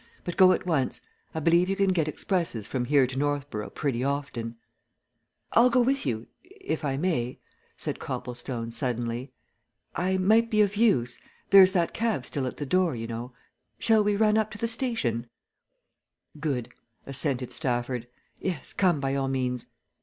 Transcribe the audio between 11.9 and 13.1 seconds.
cab still at the door, you